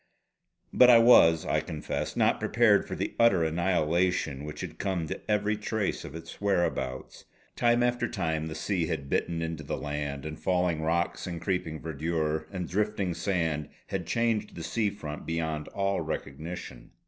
But 0.73 0.89
I 0.89 0.97
was, 0.97 1.45
I 1.45 1.59
confess, 1.61 2.15
not 2.17 2.39
prepared 2.39 2.87
for 2.87 2.95
the 2.95 3.13
utter 3.19 3.43
annihilation 3.43 4.45
which 4.45 4.61
had 4.61 4.79
come 4.79 5.05
to 5.05 5.21
every 5.29 5.55
trace 5.55 6.03
of 6.03 6.15
its 6.15 6.41
whereabouts. 6.41 7.25
Time 7.55 7.83
after 7.83 8.07
time 8.07 8.47
the 8.47 8.55
sea 8.55 8.87
had 8.87 9.11
bitten 9.11 9.43
into 9.43 9.61
the 9.61 9.77
land; 9.77 10.25
and 10.25 10.39
falling 10.39 10.81
rocks, 10.81 11.27
and 11.27 11.39
creeping 11.39 11.79
verdure, 11.79 12.47
and 12.51 12.67
drifting 12.67 13.13
sand 13.13 13.69
had 13.89 14.07
changed 14.07 14.55
the 14.55 14.63
sea 14.63 14.89
front 14.89 15.27
beyond 15.27 15.67
all 15.67 16.01
recognition. 16.01 16.89